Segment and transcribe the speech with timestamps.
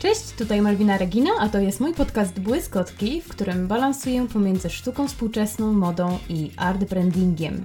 [0.00, 5.08] Cześć, tutaj Malwina Regina, a to jest mój podcast Błyskotki, w którym balansuję pomiędzy sztuką
[5.08, 7.64] współczesną, modą i art brandingiem.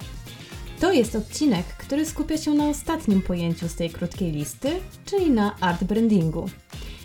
[0.80, 4.70] To jest odcinek, który skupia się na ostatnim pojęciu z tej krótkiej listy,
[5.06, 6.50] czyli na art brandingu.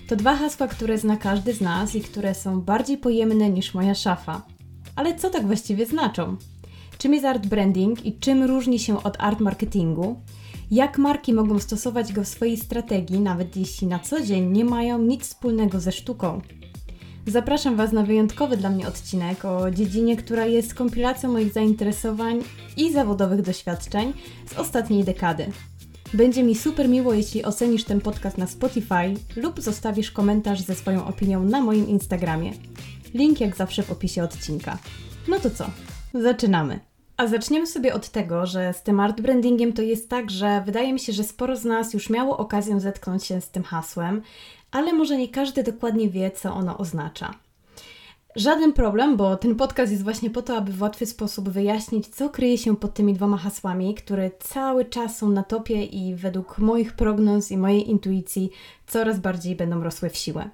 [0.09, 3.95] To dwa hasła, które zna każdy z nas i które są bardziej pojemne niż moja
[3.95, 4.43] szafa.
[4.97, 6.37] Ale co tak właściwie znaczą?
[6.99, 10.21] Czym jest art branding i czym różni się od art marketingu?
[10.71, 14.99] Jak marki mogą stosować go w swojej strategii, nawet jeśli na co dzień nie mają
[14.99, 16.41] nic wspólnego ze sztuką?
[17.27, 22.43] Zapraszam Was na wyjątkowy dla mnie odcinek o dziedzinie, która jest kompilacją moich zainteresowań
[22.77, 24.13] i zawodowych doświadczeń
[24.47, 25.47] z ostatniej dekady.
[26.15, 31.07] Będzie mi super miło, jeśli ocenisz ten podcast na Spotify lub zostawisz komentarz ze swoją
[31.07, 32.53] opinią na moim Instagramie.
[33.15, 34.79] Link jak zawsze w opisie odcinka.
[35.29, 35.71] No to co?
[36.15, 36.90] Zaczynamy!
[37.21, 40.93] A zaczniemy sobie od tego, że z tym art brandingiem to jest tak, że wydaje
[40.93, 44.23] mi się, że sporo z nas już miało okazję zetknąć się z tym hasłem,
[44.71, 47.35] ale może nie każdy dokładnie wie, co ono oznacza.
[48.37, 52.29] Żaden problem, bo ten podcast jest właśnie po to, aby w łatwy sposób wyjaśnić, co
[52.29, 56.93] kryje się pod tymi dwoma hasłami, które cały czas są na topie i według moich
[56.93, 58.51] prognoz i mojej intuicji
[58.87, 60.51] coraz bardziej będą rosły w siłę.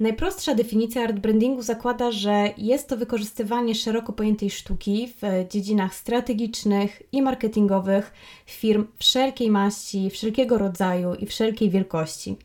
[0.00, 7.02] Najprostsza definicja art brandingu zakłada, że jest to wykorzystywanie szeroko pojętej sztuki w dziedzinach strategicznych
[7.12, 8.12] i marketingowych
[8.46, 12.36] firm wszelkiej maści, wszelkiego rodzaju i wszelkiej wielkości.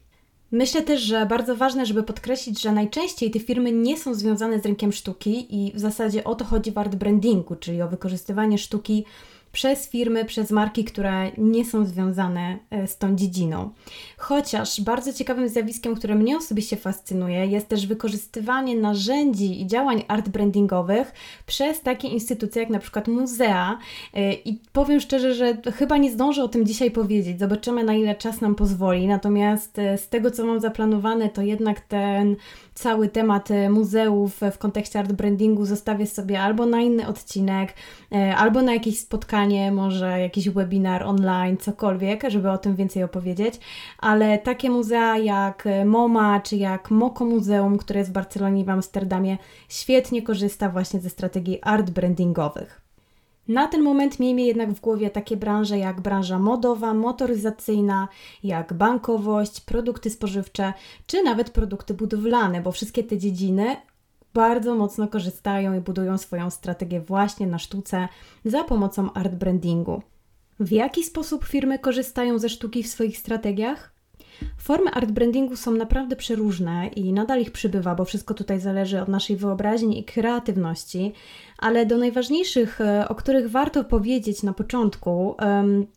[0.52, 4.66] Myślę też, że bardzo ważne, żeby podkreślić, że najczęściej te firmy nie są związane z
[4.66, 9.06] rynkiem sztuki i w zasadzie o to chodzi w art brandingu, czyli o wykorzystywanie sztuki
[9.56, 13.70] przez firmy, przez marki, które nie są związane e, z tą dziedziną.
[14.28, 20.30] Chociaż bardzo ciekawym zjawiskiem, które mnie osobiście fascynuje, jest też wykorzystywanie narzędzi i działań art
[20.30, 21.12] brandingowych
[21.46, 23.78] przez takie instytucje jak na przykład muzea.
[24.14, 27.40] E, I powiem szczerze, że chyba nie zdążę o tym dzisiaj powiedzieć.
[27.40, 29.08] Zobaczymy, na ile czas nam pozwoli.
[29.08, 32.36] Natomiast e, z tego, co mam zaplanowane, to jednak ten
[32.74, 37.74] cały temat muzeów w kontekście art brandingu zostawię sobie albo na inny odcinek,
[38.38, 43.60] albo na jakieś spotkanie może jakiś webinar online, cokolwiek, żeby o tym więcej opowiedzieć,
[44.00, 48.70] ale takie muzea jak MoMA czy jak Moko Muzeum, które jest w Barcelonie i w
[48.70, 49.38] Amsterdamie,
[49.70, 52.82] świetnie korzysta właśnie ze strategii art brandingowych.
[53.48, 58.08] Na ten moment miejmy jednak w głowie takie branże jak branża modowa, motoryzacyjna,
[58.44, 60.74] jak bankowość, produkty spożywcze,
[61.08, 63.76] czy nawet produkty budowlane, bo wszystkie te dziedziny
[64.34, 68.08] bardzo mocno korzystają i budują swoją strategię właśnie na sztuce
[68.46, 70.02] za pomocą art brandingu.
[70.60, 73.95] W jaki sposób firmy korzystają ze sztuki w swoich strategiach?
[74.58, 79.08] Formy art brandingu są naprawdę przeróżne i nadal ich przybywa, bo wszystko tutaj zależy od
[79.08, 81.14] naszej wyobraźni i kreatywności,
[81.58, 85.36] ale do najważniejszych, e, o których warto powiedzieć na początku,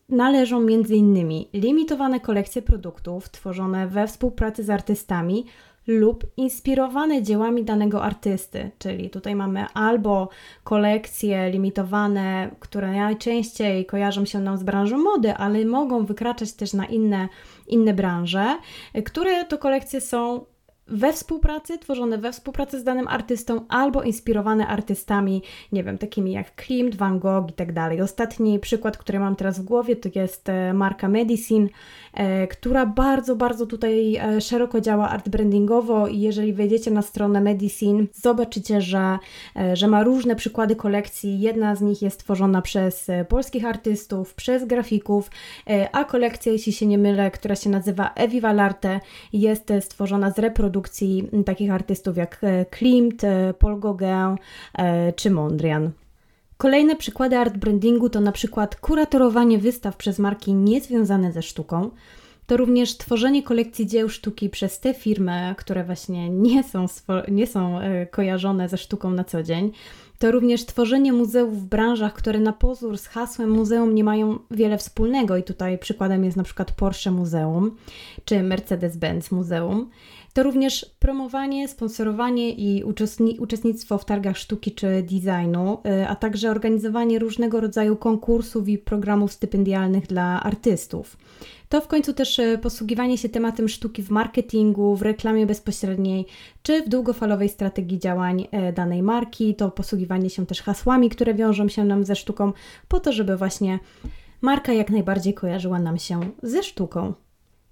[0.09, 1.44] należą m.in.
[1.53, 5.44] limitowane kolekcje produktów tworzone we współpracy z artystami
[5.88, 10.28] lub inspirowane dziełami danego artysty, czyli tutaj mamy albo
[10.65, 16.87] kolekcje limitowane, które najczęściej kojarzą się nam z branżą mody, ale mogą wykraczać też na
[16.87, 17.28] inne,
[17.66, 18.59] inne branże,
[19.04, 20.44] które to kolekcje są
[20.88, 26.54] we współpracy, tworzone we współpracy z danym artystą albo inspirowane artystami, nie wiem, takimi jak
[26.54, 28.00] Klimt, Van Gogh i tak dalej.
[28.00, 31.69] Ostatni przykład, który mam teraz w głowie, to jest e, marka Medicine,
[32.51, 38.06] która bardzo, bardzo tutaj e, szeroko działa art brandingowo i jeżeli wejdziecie na stronę Medicine,
[38.15, 39.19] zobaczycie, że,
[39.73, 41.41] że ma różne przykłady kolekcji.
[41.41, 45.31] Jedna z nich jest tworzona przez polskich artystów, przez grafików,
[45.93, 49.01] a kolekcja, jeśli się nie mylę, która się nazywa Eviva L'Arte,
[49.33, 54.37] jest stworzona z reprodukcji produkcji takich artystów jak e, Klimt, e, Paul Gauguin
[54.78, 55.91] e, czy Mondrian.
[56.59, 61.91] Kolejne przykłady art brandingu to na przykład kuratorowanie wystaw przez marki niezwiązane ze sztuką,
[62.47, 66.87] to również tworzenie kolekcji dzieł sztuki przez te firmy, które właśnie nie są,
[67.29, 67.79] nie są
[68.11, 69.73] kojarzone ze sztuką na co dzień.
[70.19, 74.79] To również tworzenie muzeów w branżach, które na pozór z hasłem muzeum nie mają wiele
[74.79, 75.37] wspólnego.
[75.37, 77.77] I tutaj przykładem jest na przykład Porsche Muzeum
[78.25, 79.91] czy Mercedes-Benz Muzeum
[80.39, 82.85] to również promowanie, sponsorowanie i
[83.39, 89.33] uczestnictwo w targach sztuki czy designu, y, a także organizowanie różnego rodzaju konkursów i programów
[89.33, 91.17] stypendialnych dla artystów.
[91.69, 96.27] To w końcu też y, posługiwanie się tematem sztuki w marketingu, w reklamie bezpośredniej
[96.63, 101.69] czy w długofalowej strategii działań y, danej marki, to posługiwanie się też hasłami, które wiążą
[101.69, 102.53] się nam ze sztuką,
[102.89, 103.79] po to, żeby właśnie
[104.41, 107.15] marka jak najbardziej kojarzyła nam się ze sztuką.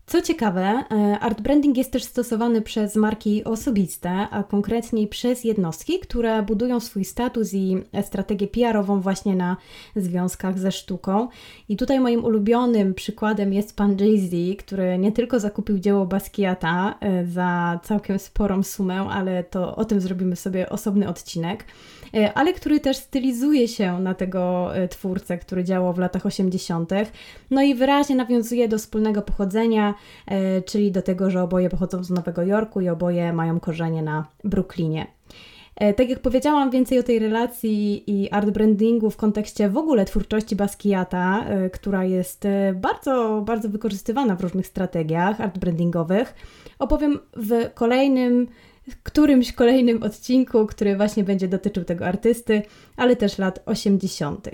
[0.06, 5.98] Co ciekawe, e, art branding jest też stosowany przez marki osobiste, a konkretniej przez jednostki,
[5.98, 9.56] które budują swój status i strategię PR-ową właśnie na
[9.96, 11.28] związkach ze sztuką.
[11.68, 17.26] I tutaj moim ulubionym przykładem jest pan Jay-Z, który nie tylko zakupił dzieło Basquiata e,
[17.26, 21.64] za całkiem sporą sumę, ale to o tym zrobimy sobie osobny odcinek
[22.34, 26.90] ale który też stylizuje się na tego e, twórcę, który działał w latach 80.,
[27.50, 29.94] no i wyraźnie nawiązuje do wspólnego pochodzenia,
[30.26, 34.26] e, czyli do tego, że oboje pochodzą z Nowego Jorku i oboje mają korzenie na
[34.44, 35.06] Brooklynie.
[35.96, 40.56] Tak jak powiedziałam, więcej o tej relacji i art brandingu w kontekście w ogóle twórczości
[40.56, 46.34] Basquiata, która jest bardzo, bardzo wykorzystywana w różnych strategiach art brandingowych,
[46.78, 48.48] opowiem w kolejnym
[49.02, 52.62] którymś kolejnym odcinku, który właśnie będzie dotyczył tego artysty,
[52.96, 54.48] ale też lat 80.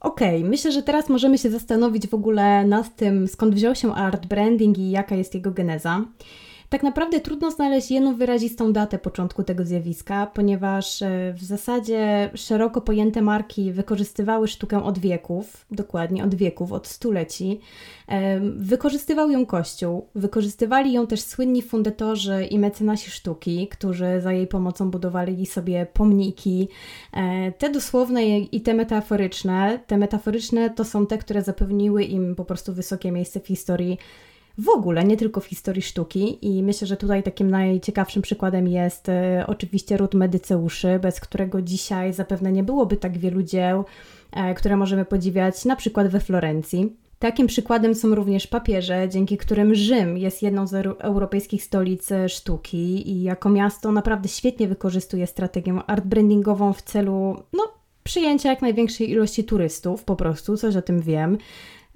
[0.00, 3.94] Okej, okay, myślę, że teraz możemy się zastanowić w ogóle nad tym, skąd wziął się
[3.94, 6.04] art branding i jaka jest jego geneza.
[6.68, 12.80] Tak naprawdę trudno znaleźć jedną wyrazistą datę początku tego zjawiska, ponieważ e, w zasadzie szeroko
[12.80, 17.60] pojęte marki wykorzystywały sztukę od wieków, dokładnie od wieków, od stuleci.
[18.56, 24.90] Wykorzystywał ją Kościół, wykorzystywali ją też słynni fundatorzy i mecenasi sztuki, którzy za jej pomocą
[24.90, 26.68] budowali sobie pomniki.
[27.12, 29.80] E, te dosłowne i te metaforyczne.
[29.86, 33.98] Te metaforyczne to są te, które zapewniły im po prostu wysokie miejsce w historii
[34.58, 36.38] w ogóle, nie tylko w historii sztuki.
[36.42, 42.12] I myślę, że tutaj takim najciekawszym przykładem jest e, oczywiście ród Medyceuszy, bez którego dzisiaj
[42.12, 43.84] zapewne nie byłoby tak wielu dzieł,
[44.32, 46.96] e, które możemy podziwiać na przykład we Florencji.
[47.18, 53.10] Takim przykładem są również papieże, dzięki którym Rzym jest jedną z europejskich stolic e, sztuki
[53.10, 57.62] i jako miasto naprawdę świetnie wykorzystuje strategię art brandingową w celu no,
[58.04, 61.38] przyjęcia jak największej ilości turystów, po prostu, coś o tym wiem.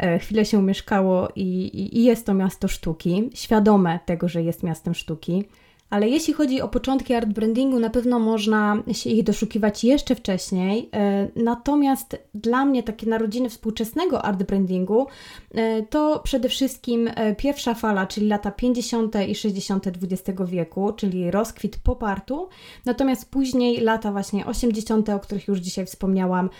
[0.02, 4.62] E, chwilę się mieszkało i, i, i jest to miasto sztuki, świadome tego, że jest
[4.62, 5.44] miastem sztuki.
[5.92, 10.88] Ale jeśli chodzi o początki art brandingu, na pewno można się ich doszukiwać jeszcze wcześniej.
[10.94, 15.06] E, natomiast dla mnie takie narodziny współczesnego art brandingu
[15.54, 19.14] e, to przede wszystkim e, pierwsza fala, czyli lata 50.
[19.28, 19.86] i 60.
[19.86, 22.48] XX wieku, czyli rozkwit pop artu.
[22.84, 26.50] Natomiast później lata właśnie 80., o których już dzisiaj wspomniałam,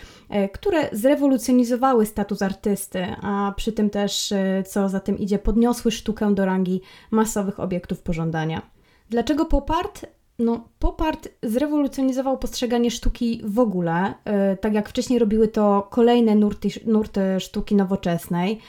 [0.53, 4.33] które zrewolucjonizowały status artysty, a przy tym też,
[4.67, 6.81] co za tym idzie, podniosły sztukę do rangi
[7.11, 8.73] masowych obiektów pożądania.
[9.09, 10.05] Dlaczego pop art?
[10.39, 16.35] No, pop art zrewolucjonizował postrzeganie sztuki w ogóle, yy, tak jak wcześniej robiły to kolejne
[16.35, 18.59] nurty, nurty sztuki nowoczesnej.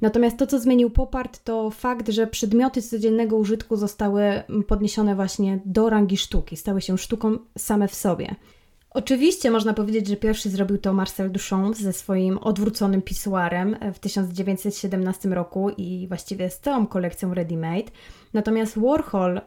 [0.00, 5.60] Natomiast to, co zmienił pop art, to fakt, że przedmioty codziennego użytku zostały podniesione właśnie
[5.64, 8.34] do rangi sztuki, stały się sztuką same w sobie.
[8.96, 15.28] Oczywiście można powiedzieć, że pierwszy zrobił to Marcel Duchamp ze swoim odwróconym pisuarem w 1917
[15.28, 17.90] roku i właściwie z całą kolekcją Ready Made.
[18.32, 19.40] Natomiast Warhol,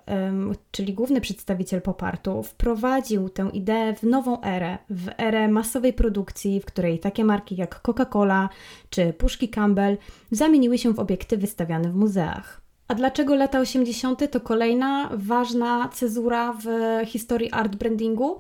[0.72, 6.66] czyli główny przedstawiciel popartu, wprowadził tę ideę w nową erę, w erę masowej produkcji, w
[6.66, 8.50] której takie marki jak Coca-Cola
[8.90, 9.98] czy puszki Campbell
[10.32, 12.62] zamieniły się w obiekty wystawiane w muzeach.
[12.88, 14.32] A dlaczego lata 80.
[14.32, 16.68] to kolejna ważna cezura w
[17.06, 18.40] historii art brandingu?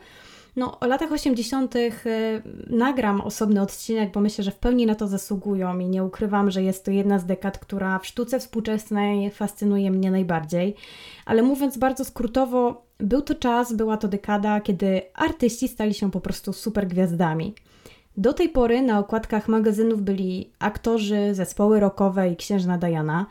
[0.57, 1.75] No, o latach 80.
[1.75, 1.91] Y,
[2.69, 6.63] nagram osobny odcinek, bo myślę, że w pełni na to zasługują i nie ukrywam, że
[6.63, 10.75] jest to jedna z dekad, która w sztuce współczesnej fascynuje mnie najbardziej.
[11.25, 16.21] Ale mówiąc bardzo skrótowo, był to czas, była to dekada, kiedy artyści stali się po
[16.21, 17.53] prostu super gwiazdami.
[18.17, 23.25] Do tej pory na okładkach magazynów byli aktorzy, zespoły rockowe i księżna Diana.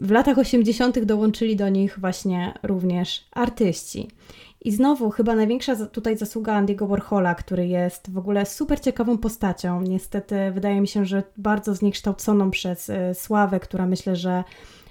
[0.00, 1.04] W latach 80.
[1.04, 4.08] dołączyli do nich właśnie również artyści.
[4.64, 9.82] I znowu chyba największa tutaj zasługa Andy'ego Warhola, który jest w ogóle super ciekawą postacią.
[9.82, 14.44] Niestety wydaje mi się, że bardzo zniekształconą przez y, sławę, która myślę, że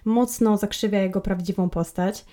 [0.05, 2.25] mocno zakrzywia jego prawdziwą postać.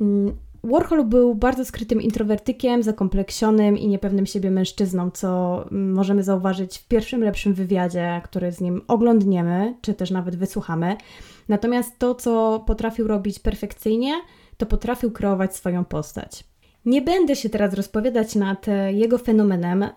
[0.00, 6.78] Mm, Warhol był bardzo skrytym introwertykiem, zakompleksionym i niepewnym siebie mężczyzną, co mm, możemy zauważyć
[6.78, 10.96] w pierwszym lepszym wywiadzie, który z nim oglądniemy, czy też nawet wysłuchamy.
[11.48, 14.12] Natomiast to, co potrafił robić perfekcyjnie,
[14.56, 16.53] to potrafił kreować swoją postać.
[16.86, 19.82] Nie będę się teraz rozpowiadać nad e, jego fenomenem.
[19.82, 19.90] E,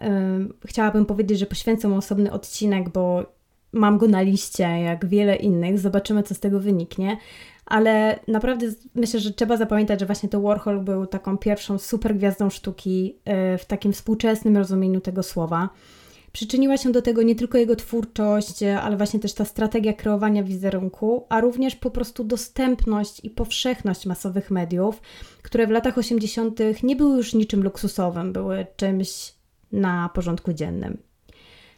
[0.65, 3.25] chciałabym powiedzieć, że poświęcę mu osobny odcinek, bo
[3.72, 5.79] mam go na liście, jak wiele innych.
[5.79, 7.17] Zobaczymy, co z tego wyniknie.
[7.65, 12.50] Ale naprawdę myślę, że trzeba zapamiętać, że właśnie to Warhol był taką pierwszą super gwiazdą
[12.50, 15.70] sztuki e, w takim współczesnym rozumieniu tego słowa.
[16.38, 21.25] Przyczyniła się do tego nie tylko jego twórczość, ale właśnie też ta strategia kreowania wizerunku,
[21.29, 25.01] a również po prostu dostępność i powszechność masowych mediów,
[25.41, 26.60] które w latach 80.
[26.84, 29.34] nie były już niczym luksusowym, były czymś
[29.72, 30.98] na porządku dziennym.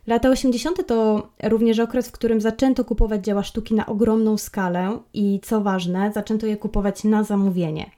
[0.08, 0.88] Lata 80.
[0.88, 6.12] to również okres, w którym zaczęto kupować dzieła sztuki na ogromną skalę i co ważne,
[6.14, 7.92] zaczęto je kupować na zamówienie.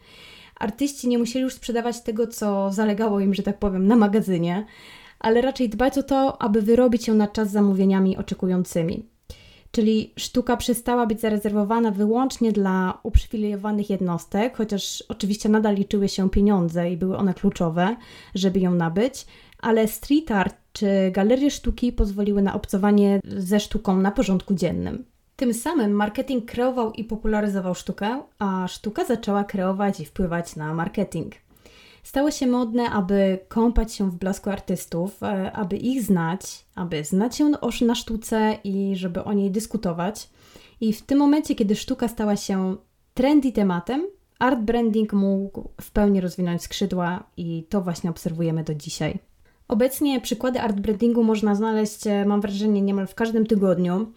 [0.60, 4.66] Artyści nie musieli już sprzedawać tego, co zalegało im, że tak powiem, na magazynie,
[5.22, 9.06] ale raczej dbać o to, aby wyrobić ją na czas zamówieniami oczekującymi.
[9.72, 16.92] Czyli sztuka przestała być zarezerwowana wyłącznie dla uprzywilejowanych jednostek, chociaż oczywiście nadal liczyły się pieniądze
[16.92, 17.96] i były one kluczowe,
[18.36, 19.26] żeby ją nabyć,
[19.62, 25.06] ale street art czy galerie sztuki pozwoliły na obcowanie ze sztuką na porządku dziennym.
[25.36, 31.34] Tym samym marketing kreował i popularyzował sztukę, a sztuka zaczęła kreować i wpływać na marketing.
[32.04, 37.36] Stało się modne, aby kąpać się w blasku artystów, e, aby ich znać, aby znać
[37.36, 37.52] się
[37.86, 40.30] na sztuce i żeby o niej dyskutować.
[40.82, 42.76] I w tym momencie, kiedy sztuka stała się
[43.14, 44.08] trendy tematem,
[44.40, 49.20] art branding mógł w pełni rozwinąć skrzydła i to właśnie obserwujemy do dzisiaj.
[49.68, 54.12] Obecnie przykłady art brandingu można znaleźć, e, mam wrażenie, niemal w każdym tygodniu.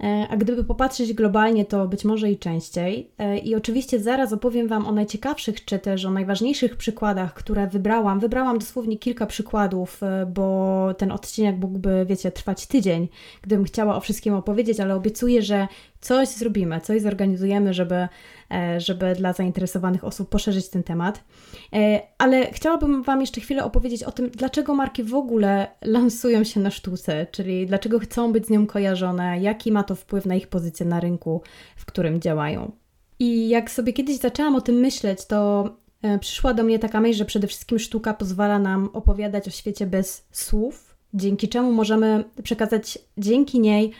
[0.00, 3.10] E, a gdyby popatrzeć globalnie, to być może i częściej.
[3.18, 8.20] E, I oczywiście zaraz opowiem Wam o najciekawszych, czy też o najważniejszych przykładach, które wybrałam.
[8.20, 13.08] Wybrałam dosłownie kilka przykładów, e, bo ten odcinek mógłby, wiecie, trwać tydzień,
[13.42, 15.68] gdybym chciała o wszystkim opowiedzieć, ale obiecuję, że
[16.06, 18.08] coś zrobimy, coś zorganizujemy, żeby,
[18.50, 21.24] e, żeby dla zainteresowanych osób poszerzyć ten temat.
[21.72, 26.60] E, ale chciałabym Wam jeszcze chwilę opowiedzieć o tym, dlaczego marki w ogóle lansują się
[26.60, 30.48] na sztuce, czyli dlaczego chcą być z nią kojarzone, jaki ma to wpływ na ich
[30.48, 31.42] pozycję na rynku,
[31.76, 32.72] w którym działają.
[33.18, 35.70] I jak sobie kiedyś zaczęłam o tym myśleć, to
[36.02, 39.86] e, przyszła do mnie taka myśl, że przede wszystkim sztuka pozwala nam opowiadać o świecie
[39.86, 43.92] bez słów, dzięki czemu możemy przekazać dzięki niej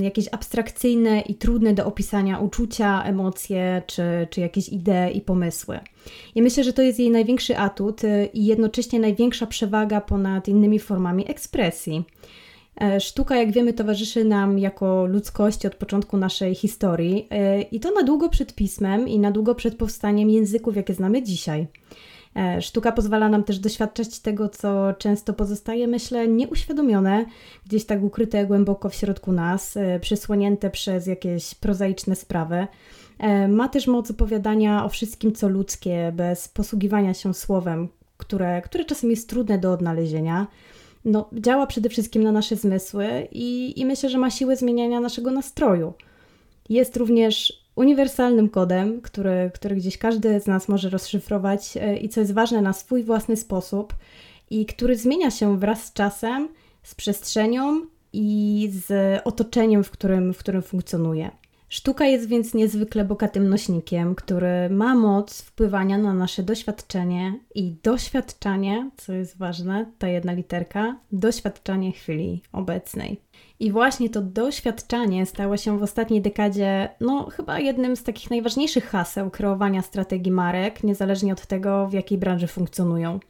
[0.00, 5.80] jakieś abstrakcyjne i trudne do opisania uczucia, emocje czy, czy jakieś idee i pomysły.
[6.34, 10.78] I myślę, że to jest jej największy atut y, i jednocześnie największa przewaga ponad innymi
[10.78, 12.04] formami ekspresji.
[12.80, 17.28] E, sztuka, jak wiemy, towarzyszy nam jako ludzkości od początku naszej historii
[17.60, 21.22] y, i to na długo przed pismem i na długo przed powstaniem języków, jakie znamy
[21.22, 21.66] dzisiaj.
[22.36, 27.24] E, sztuka pozwala nam też doświadczać tego, co często pozostaje, myślę, nieuświadomione,
[27.66, 32.66] gdzieś tak ukryte głęboko w środku nas, e, przysłonięte przez jakieś prozaiczne sprawy.
[33.18, 38.84] E, ma też moc opowiadania o wszystkim, co ludzkie, bez posługiwania się słowem, które, które
[38.84, 40.46] czasem jest trudne do odnalezienia.
[41.04, 45.30] No, działa przede wszystkim na nasze zmysły i, i myślę, że ma siłę zmieniania naszego
[45.30, 45.92] nastroju.
[46.72, 52.20] Jest również uniwersalnym kodem, który, który gdzieś każdy z nas może rozszyfrować e, i co
[52.20, 53.94] jest ważne na swój własny sposób
[54.50, 56.48] i który zmienia się wraz z czasem,
[56.82, 61.30] z przestrzenią i z otoczeniem, w którym, w którym funkcjonuje.
[61.68, 68.90] Sztuka jest więc niezwykle bogatym nośnikiem, który ma moc wpływania na nasze doświadczenie i doświadczanie,
[68.96, 73.20] co jest ważne, ta jedna literka, doświadczanie chwili obecnej.
[73.62, 78.84] I właśnie to doświadczanie stało się w ostatniej dekadzie, no chyba jednym z takich najważniejszych
[78.84, 83.20] haseł kreowania strategii marek, niezależnie od tego, w jakiej branży funkcjonują.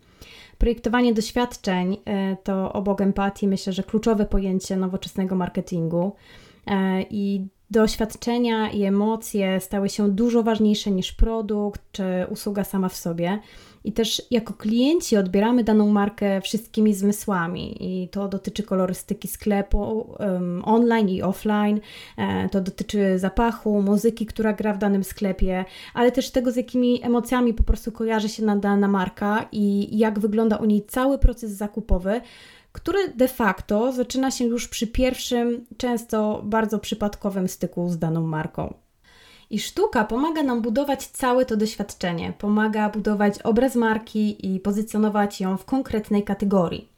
[0.59, 6.13] Projektowanie doświadczeń e, to obok empatii myślę, że kluczowe pojęcie nowoczesnego marketingu.
[6.67, 12.97] E, I doświadczenia i emocje stały się dużo ważniejsze niż produkt czy usługa sama w
[12.97, 13.39] sobie.
[13.85, 20.63] I też jako klienci odbieramy daną markę wszystkimi zmysłami, i to dotyczy kolorystyki sklepu um,
[20.65, 21.81] online i offline,
[22.17, 27.05] e, to dotyczy zapachu, muzyki, która gra w danym sklepie, ale też tego, z jakimi
[27.05, 32.21] emocjami po prostu kojarzy się dana marka i jak wygląda u niej cały proces zakupowy
[32.73, 38.75] który de facto zaczyna się już przy pierwszym, często bardzo przypadkowym styku z daną marką.
[39.53, 45.57] I sztuka pomaga nam budować całe to doświadczenie, pomaga budować obraz marki i pozycjonować ją
[45.57, 46.89] w konkretnej kategorii.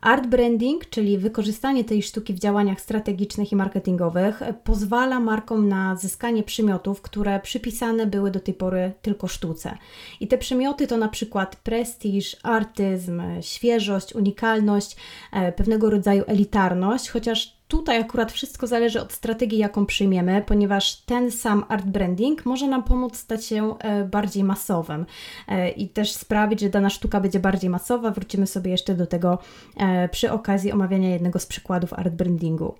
[0.00, 6.42] Art branding, czyli wykorzystanie tej sztuki w działaniach strategicznych i marketingowych, pozwala markom na zyskanie
[6.42, 9.78] przymiotów, które przypisane były do tej pory tylko sztuce.
[10.20, 14.96] I te przymioty to na przykład prestiż, artyzm, świeżość, unikalność,
[15.32, 21.30] e, pewnego rodzaju elitarność, chociaż Tutaj akurat wszystko zależy od strategii, jaką przyjmiemy, ponieważ ten
[21.30, 25.06] sam art branding może nam pomóc stać się e, bardziej masowym
[25.48, 28.10] e, i też sprawić, że dana sztuka będzie bardziej masowa.
[28.10, 29.38] Wrócimy sobie jeszcze do tego
[29.76, 32.74] e, przy okazji omawiania jednego z przykładów art brandingu.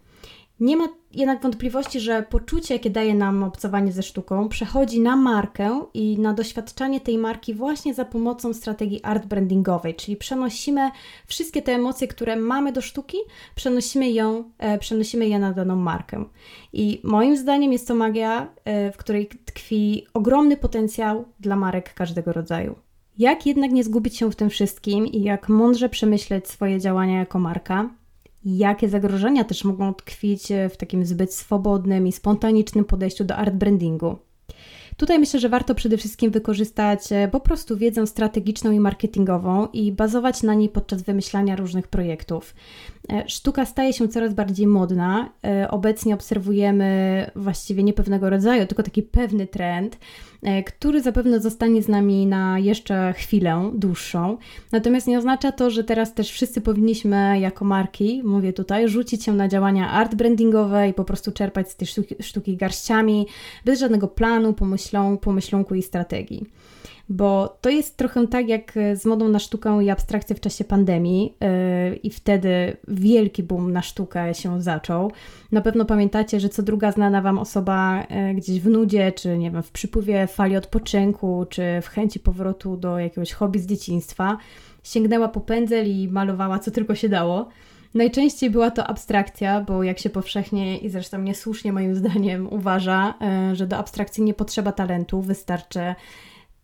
[0.60, 5.84] Nie ma jednak wątpliwości, że poczucie, jakie daje nam obcowanie ze sztuką, przechodzi na markę
[5.94, 10.90] i na doświadczanie tej marki właśnie za pomocą strategii art brandingowej, czyli przenosimy
[11.26, 13.18] wszystkie te emocje, które mamy do sztuki,
[13.54, 16.24] przenosimy, ją, e, przenosimy je na daną markę.
[16.72, 22.32] I moim zdaniem jest to magia, e, w której tkwi ogromny potencjał dla marek każdego
[22.32, 22.74] rodzaju.
[23.18, 27.38] Jak jednak nie zgubić się w tym wszystkim i jak mądrze przemyśleć swoje działania jako
[27.38, 27.90] marka?
[28.46, 34.18] Jakie zagrożenia też mogą tkwić w takim zbyt swobodnym i spontanicznym podejściu do art brandingu.
[34.96, 39.92] Tutaj myślę, że warto przede wszystkim wykorzystać e, po prostu wiedzę strategiczną i marketingową i
[39.92, 42.54] bazować na niej podczas wymyślania różnych projektów.
[43.12, 45.32] E, sztuka staje się coraz bardziej modna.
[45.44, 49.98] E, obecnie obserwujemy właściwie nie pewnego rodzaju, tylko taki pewny trend, e,
[50.66, 54.36] który zapewne zostanie z nami na jeszcze chwilę dłuższą.
[54.72, 59.32] Natomiast nie oznacza to, że teraz też wszyscy powinniśmy jako marki, mówię tutaj, rzucić się
[59.32, 63.26] na działania art brandingowe i po prostu czerpać z tej sztuki, sztuki garściami,
[63.64, 66.46] bez żadnego planu, pomyślą, pomyślunku i strategii
[67.08, 71.34] bo to jest trochę tak jak z modą na sztukę i abstrakcję w czasie pandemii
[71.40, 75.12] yy, i wtedy wielki boom na sztukę się zaczął.
[75.52, 79.50] Na pewno pamiętacie, że co druga znana Wam osoba yy, gdzieś w nudzie, czy nie
[79.50, 84.38] wiem, w przypływie fali odpoczynku, czy w chęci powrotu do jakiegoś hobby z dzieciństwa,
[84.82, 87.48] sięgnęła po pędzel i malowała co tylko się dało.
[87.94, 93.14] Najczęściej była to abstrakcja, bo jak się powszechnie i zresztą niesłusznie moim zdaniem uważa,
[93.52, 95.94] że do abstrakcji nie potrzeba talentu, wystarczy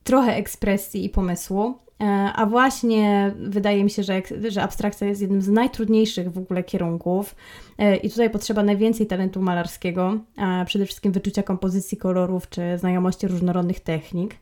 [0.04, 1.74] trochę ekspresji i pomysłu.
[2.00, 2.04] E,
[2.34, 7.34] a właśnie wydaje mi się, że, że abstrakcja jest jednym z najtrudniejszych w ogóle kierunków
[7.78, 10.18] e, i tutaj potrzeba najwięcej talentu malarskiego,
[10.66, 14.34] przede wszystkim wyczucia kompozycji kolorów czy znajomości różnorodnych technik.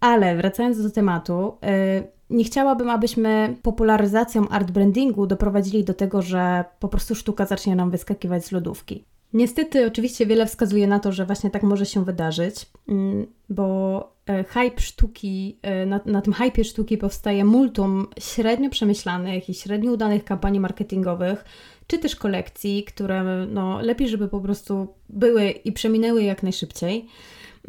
[0.00, 6.64] Ale wracając do tematu, e, nie chciałabym, abyśmy popularyzacją art brandingu doprowadzili do tego, że
[6.78, 9.04] po prostu sztuka zacznie nam wyskakiwać z lodówki.
[9.34, 14.44] Niestety, oczywiście wiele wskazuje na to, że właśnie tak może się wydarzyć, mm, bo e,
[14.44, 20.24] hype sztuki, e, na, na tym hypie sztuki powstaje multum średnio przemyślanych i średnio udanych
[20.24, 21.44] kampanii marketingowych,
[21.86, 27.08] czy też kolekcji, które no, lepiej, żeby po prostu były i przeminęły jak najszybciej.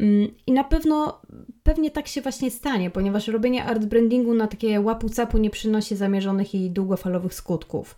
[0.00, 1.20] Mm, I na pewno,
[1.62, 6.54] pewnie tak się właśnie stanie, ponieważ robienie art brandingu na takie łapu-capu nie przynosi zamierzonych
[6.54, 7.96] i długofalowych skutków.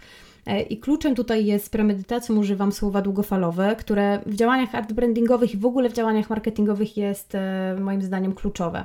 [0.49, 5.55] E, I kluczem tutaj jest z premedytacją używam słowa długofalowe, które w działaniach art brandingowych
[5.55, 8.85] i w ogóle w działaniach marketingowych jest e, moim zdaniem kluczowe.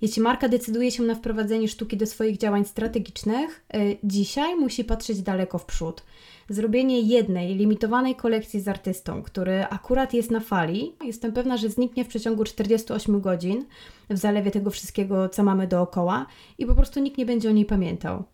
[0.00, 5.22] Jeśli marka decyduje się na wprowadzenie sztuki do swoich działań strategicznych, e, dzisiaj musi patrzeć
[5.22, 6.02] daleko w przód.
[6.48, 12.04] Zrobienie jednej limitowanej kolekcji z artystą, który akurat jest na fali, jestem pewna, że zniknie
[12.04, 13.64] w przeciągu 48 godzin
[14.10, 16.26] w zalewie tego wszystkiego, co mamy dookoła
[16.58, 18.24] i po prostu nikt nie będzie o niej pamiętał.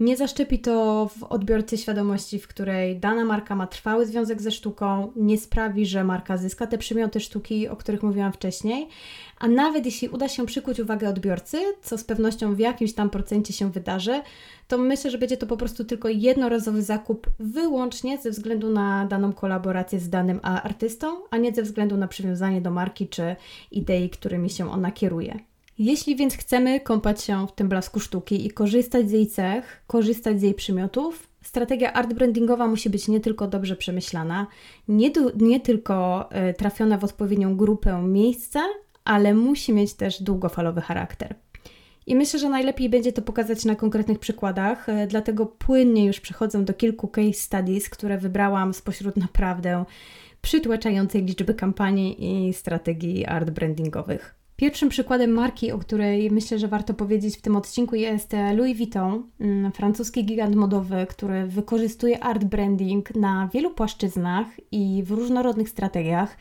[0.00, 5.12] Nie zaszczepi to w odbiorcy świadomości, w której dana marka ma trwały związek ze sztuką,
[5.16, 8.88] nie sprawi, że marka zyska te przymioty sztuki, o których mówiłam wcześniej,
[9.38, 13.52] a nawet jeśli uda się przykuć uwagę odbiorcy, co z pewnością w jakimś tam procencie
[13.52, 14.22] się wydarzy,
[14.68, 19.32] to myślę, że będzie to po prostu tylko jednorazowy zakup wyłącznie ze względu na daną
[19.32, 23.36] kolaborację z danym artystą, a nie ze względu na przywiązanie do marki czy
[23.70, 25.53] idei, którymi się ona kieruje.
[25.78, 30.40] Jeśli więc chcemy kąpać się w tym blasku sztuki i korzystać z jej cech, korzystać
[30.40, 34.46] z jej przymiotów, strategia art brandingowa musi być nie tylko dobrze przemyślana,
[34.88, 38.60] nie, nie tylko y, trafiona w odpowiednią grupę miejsca,
[39.04, 41.34] ale musi mieć też długofalowy charakter.
[42.06, 46.64] I myślę, że najlepiej będzie to pokazać na konkretnych przykładach, y, dlatego płynnie już przechodzę
[46.64, 49.84] do kilku case studies, które wybrałam spośród naprawdę
[50.42, 54.43] przytłaczającej liczby kampanii i strategii art brandingowych.
[54.56, 58.76] Pierwszym przykładem marki, o której myślę, że warto powiedzieć w tym odcinku, jest e, Louis
[58.76, 65.68] Vuitton, mm, francuski gigant modowy, który wykorzystuje art branding na wielu płaszczyznach i w różnorodnych
[65.68, 66.36] strategiach,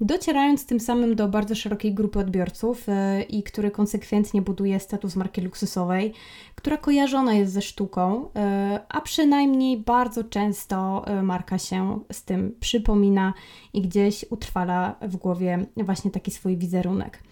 [0.00, 5.40] docierając tym samym do bardzo szerokiej grupy odbiorców e, i który konsekwentnie buduje status marki
[5.40, 6.12] luksusowej,
[6.54, 13.34] która kojarzona jest ze sztuką, e, a przynajmniej bardzo często marka się z tym przypomina
[13.72, 17.22] i gdzieś utrwala w głowie właśnie taki swój wizerunek.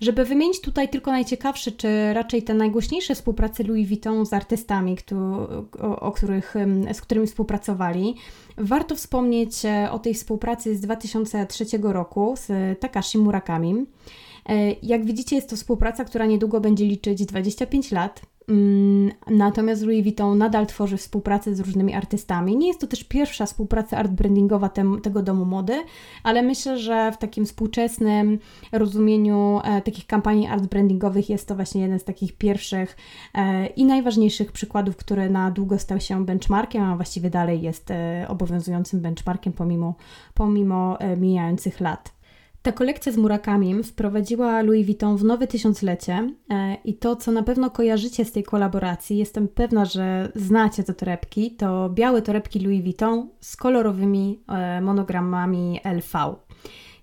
[0.00, 4.96] Żeby wymienić tutaj tylko najciekawsze, czy raczej te najgłośniejsze współprace Louis Vuitton z artystami,
[5.80, 6.54] o, o których,
[6.92, 8.14] z którymi współpracowali,
[8.56, 13.86] warto wspomnieć e, o tej współpracy z 2003 roku z Takashi Murakami.
[14.48, 18.22] E, jak widzicie, jest to współpraca, która niedługo będzie liczyć 25 lat.
[18.50, 22.56] Mm, natomiast Louis Vuitton nadal tworzy współpracę z różnymi artystami.
[22.56, 25.82] Nie jest to też pierwsza współpraca art brandingowa tem, tego domu mody,
[26.22, 28.38] ale myślę, że w takim współczesnym
[28.72, 32.96] rozumieniu e, takich kampanii art brandingowych jest to właśnie jeden z takich pierwszych
[33.34, 38.26] e, i najważniejszych przykładów, który na długo stał się benchmarkiem, a właściwie dalej jest e,
[38.28, 39.94] obowiązującym benchmarkiem pomimo,
[40.34, 42.19] pomimo e, mijających lat.
[42.62, 47.42] Ta kolekcja z Murakami wprowadziła Louis Vuitton w nowe tysiąclecie e, i to, co na
[47.42, 52.82] pewno kojarzycie z tej kolaboracji, jestem pewna, że znacie te torebki, to białe torebki Louis
[52.82, 56.36] Vuitton z kolorowymi e, monogramami LV.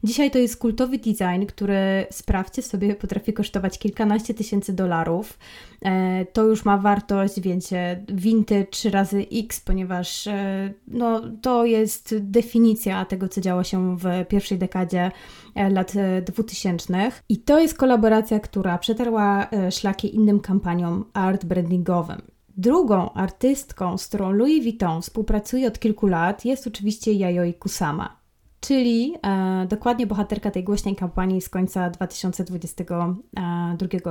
[0.04, 5.38] Dzisiaj to jest kultowy design, który sprawdźcie sobie, potrafi kosztować kilkanaście tysięcy dolarów.
[5.82, 13.06] E, to już ma wartość, wiecie, vintage razy X, ponieważ e, no, to jest definicja
[13.06, 15.12] tego, co działo się w pierwszej dekadzie
[15.56, 15.94] e, lat
[16.26, 17.12] 2000.
[17.30, 22.22] I to jest kolaboracja, która przetarła szlaki innym kampaniom art brandingowym.
[22.58, 28.17] Drugą artystką, z którą Louis Vuitton współpracuje od kilku lat, jest oczywiście Yayoi Kusama
[28.60, 33.16] czyli e, dokładnie bohaterka tej głośnej kampanii z końca 2022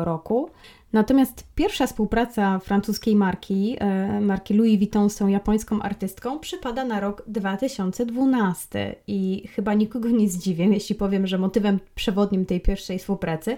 [0.01, 0.51] e, roku.
[0.93, 7.01] Natomiast pierwsza współpraca francuskiej marki, e, marki Louis Vuitton z tą japońską artystką, przypada na
[7.01, 13.57] rok 2012 i chyba nikogo nie zdziwię, jeśli powiem, że motywem przewodnim tej pierwszej współpracy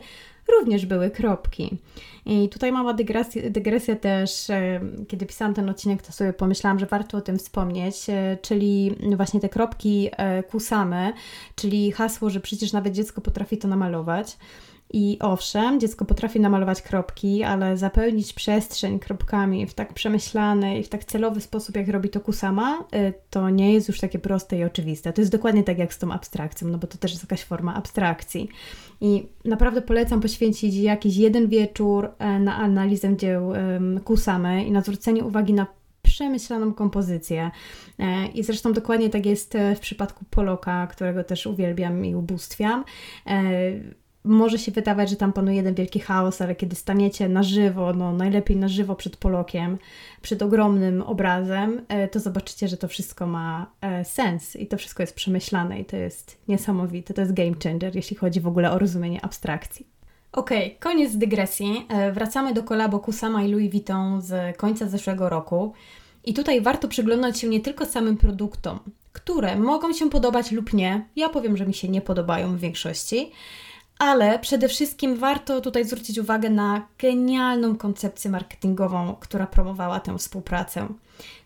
[0.53, 1.79] również były kropki.
[2.27, 6.87] I tutaj mała dygresja, dygresja też, e, kiedy pisałam ten odcinek, to sobie pomyślałam, że
[6.87, 10.11] warto o tym wspomnieć, e, czyli właśnie te kropki
[10.51, 11.13] kusamy,
[11.55, 14.37] czyli hasło, że przecież nawet dziecko potrafi to namalować.
[14.91, 20.89] I owszem, dziecko potrafi namalować kropki, ale zapełnić przestrzeń kropkami w tak przemyślany i w
[20.89, 24.65] tak celowy sposób, jak robi to Kusama, y, to nie jest już takie proste i
[24.65, 25.13] oczywiste.
[25.13, 27.75] To jest dokładnie tak jak z tą abstrakcją, no bo to też jest jakaś forma
[27.75, 28.49] abstrakcji.
[29.01, 33.53] I naprawdę polecam poświęcić jakiś jeden wieczór e, na analizę dzieł
[34.05, 35.67] Kusamy i na zwrócenie uwagi na
[36.03, 37.51] przemyślaną kompozycję.
[37.99, 42.85] E, I zresztą dokładnie tak jest w przypadku Poloka, którego też uwielbiam i ubóstwiam
[44.29, 48.13] może się wydawać, że tam panuje jeden wielki chaos, ale kiedy staniecie na żywo, no
[48.13, 49.79] najlepiej na żywo przed Polokiem,
[50.23, 55.03] przed ogromnym obrazem, e, to zobaczycie, że to wszystko ma e, sens i to wszystko
[55.03, 57.15] jest przemyślane i to jest niesamowite.
[57.15, 59.87] To jest game changer, jeśli chodzi w ogóle o rozumienie abstrakcji.
[60.33, 61.87] Okej, okay, koniec dygresji.
[61.89, 65.73] E, wracamy do kolabo Kusama i Louis Vuitton z końca zeszłego roku.
[66.25, 68.79] I tutaj warto przyglądać się nie tylko samym produktom,
[69.13, 71.07] które mogą się podobać lub nie.
[71.17, 73.33] Ja powiem, że mi się nie podobają w większości
[73.99, 80.89] ale przede wszystkim warto tutaj zwrócić uwagę na genialną koncepcję marketingową, która promowała tę współpracę.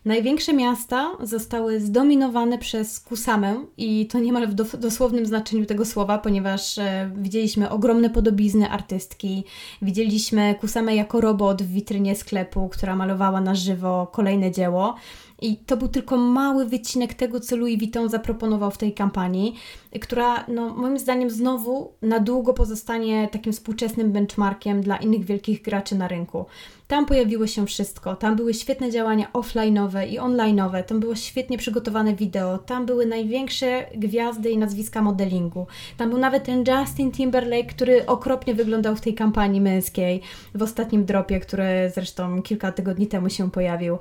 [0.05, 6.77] Największe miasta zostały zdominowane przez Kusamę i to niemal w dosłownym znaczeniu tego słowa, ponieważ
[6.77, 9.43] e, widzieliśmy ogromne podobizny artystki,
[9.81, 14.95] widzieliśmy Kusamę jako robot w witrynie sklepu, która malowała na żywo kolejne dzieło.
[15.41, 19.55] I to był tylko mały wycinek tego, co Louis Vuitton zaproponował w tej kampanii,
[20.01, 25.95] która no, moim zdaniem znowu na długo pozostanie takim współczesnym benchmarkiem dla innych wielkich graczy
[25.95, 26.45] na rynku.
[26.87, 28.15] Tam pojawiło się wszystko.
[28.15, 30.83] Tam były świetne działania offline'owe i online'owe.
[30.83, 32.57] Tam było świetnie przygotowane wideo.
[32.57, 35.67] Tam były największe gwiazdy i nazwiska modelingu.
[35.97, 40.21] Tam był nawet ten Justin Timberlake, który okropnie wyglądał w tej kampanii męskiej
[40.55, 43.97] w ostatnim dropie, który zresztą kilka tygodni temu się pojawił.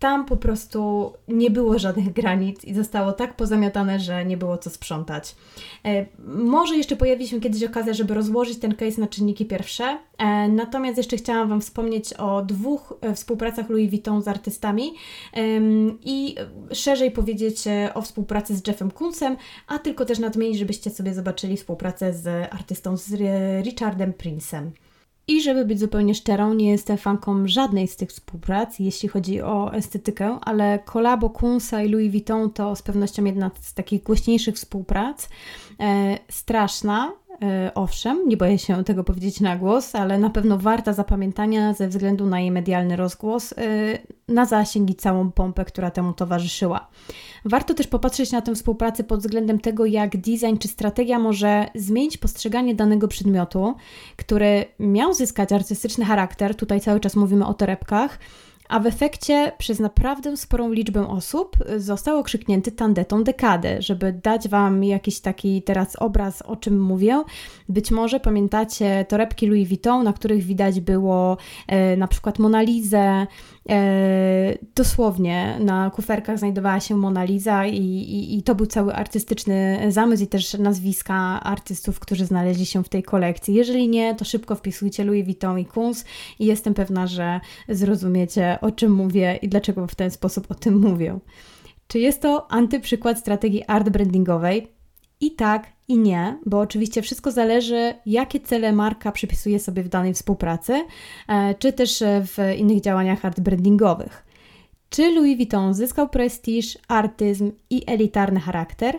[0.00, 4.70] Tam po prostu nie było żadnych granic i zostało tak pozamiatane, że nie było co
[4.70, 5.36] sprzątać.
[5.84, 10.48] E, może jeszcze pojawi się kiedyś okazja, żeby rozłożyć ten case na czynniki pierwsze, e,
[10.48, 14.94] natomiast jeszcze chciałam Wam wspomnieć o dwóch e, współpracach Louis Vuitton z artystami
[16.04, 16.34] i
[16.72, 19.36] szerzej powiedzieć o współpracy z Jeffem Kunsem,
[19.66, 23.12] a tylko też nadmienić, żebyście sobie zobaczyli współpracę z artystą, z
[23.64, 24.72] Richardem Princem.
[25.30, 29.74] I żeby być zupełnie szczerą, nie jestem fanką żadnej z tych współprac, jeśli chodzi o
[29.74, 35.28] estetykę, ale kolabo Kunsa i Louis Vuitton to z pewnością jedna z takich głośniejszych współprac.
[35.80, 37.12] E, straszna,
[37.42, 41.88] e, owszem, nie boję się tego powiedzieć na głos, ale na pewno warta zapamiętania ze
[41.88, 43.54] względu na jej medialny rozgłos, e,
[44.28, 46.88] na zasięg i całą pompę, która temu towarzyszyła.
[47.44, 52.16] Warto też popatrzeć na tę współpracę pod względem tego, jak design czy strategia może zmienić
[52.16, 53.74] postrzeganie danego przedmiotu,
[54.16, 56.54] który miał zyskać artystyczny charakter.
[56.54, 58.18] Tutaj cały czas mówimy o torebkach
[58.70, 63.82] a w efekcie przez naprawdę sporą liczbę osób został okrzyknięty tandetą dekadę.
[63.82, 67.22] Żeby dać Wam jakiś taki teraz obraz, o czym mówię,
[67.68, 73.26] być może pamiętacie torebki Louis Vuitton, na których widać było e, na przykład Monalizę,
[74.74, 80.24] dosłownie na kuferkach znajdowała się Mona Lisa i, i, i, to był cały artystyczny zamysł
[80.24, 83.54] i też nazwiska artystów, którzy znaleźli się w tej kolekcji.
[83.54, 86.04] Jeżeli nie, to szybko wpisujcie Louis Vuitton i Kunz
[86.38, 90.78] i jestem pewna, że zrozumiecie o czym mówię i dlaczego w ten sposób o tym
[90.78, 91.18] mówię.
[91.86, 94.68] Czy jest to antyprzykład strategii art brandingowej?
[95.20, 100.14] I tak, i nie, bo oczywiście wszystko zależy, jakie cele marka przypisuje sobie w danej
[100.14, 100.84] współpracy,
[101.28, 104.24] e, czy też w innych działaniach art brandingowych.
[104.90, 108.98] Czy Louis Vuitton zyskał prestiż, artyzm i elitarny charakter?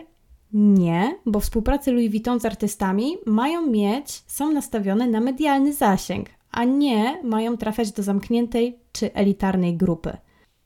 [0.54, 6.64] Nie, bo współpracy Louis Vuitton z artystami mają mieć, są nastawione na medialny zasięg, a
[6.64, 10.18] nie mają trafiać do zamkniętej czy elitarnej grupy.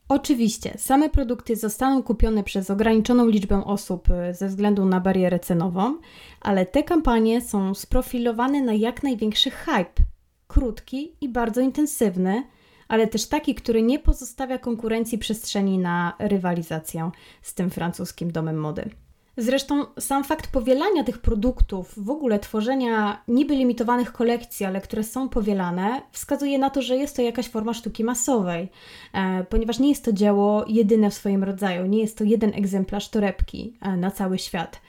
[0.08, 5.98] Oczywiście, same produkty zostaną kupione przez ograniczoną liczbę osób y, ze względu na barierę cenową,
[6.40, 10.02] ale te kampanie są sprofilowane na jak największy hype.
[10.46, 12.42] Krótki i bardzo intensywny,
[12.88, 17.10] ale też taki, który nie pozostawia konkurencji przestrzeni na rywalizację
[17.42, 18.90] z tym francuskim domem mody.
[19.38, 25.28] Zresztą sam fakt powielania tych produktów, w ogóle tworzenia niby limitowanych kolekcji, ale które są
[25.28, 28.68] powielane, wskazuje na to, że jest to jakaś forma sztuki masowej,
[29.12, 33.08] e, ponieważ nie jest to dzieło jedyne w swoim rodzaju, nie jest to jeden egzemplarz
[33.08, 34.80] torebki e, na cały świat.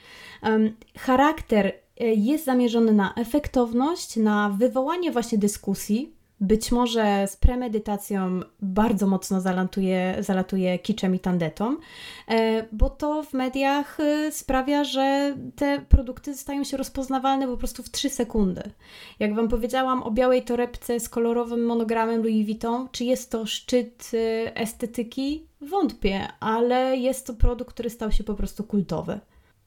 [0.97, 1.73] Charakter e,
[2.05, 10.15] jest zamierzony na efektowność, na wywołanie właśnie dyskusji, być może z premedytacją bardzo mocno zalatuje,
[10.19, 11.77] zalatuje kiczem i tandetą,
[12.27, 17.83] e, bo to w mediach e, sprawia, że te produkty stają się rozpoznawalne po prostu
[17.83, 18.61] w 3 sekundy.
[19.19, 24.11] Jak Wam powiedziałam o białej torebce z kolorowym monogramem Louis Vuitton, czy jest to szczyt
[24.13, 25.47] e, estetyki?
[25.61, 29.19] Wątpię, ale jest to produkt, który stał się po prostu kultowy.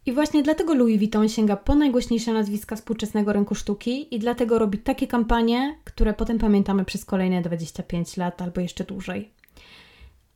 [0.07, 4.79] I właśnie dlatego Louis Vuitton sięga po najgłośniejsze nazwiska współczesnego rynku sztuki i dlatego robi
[4.79, 9.31] takie kampanie, które potem pamiętamy przez kolejne 25 lat albo jeszcze dłużej.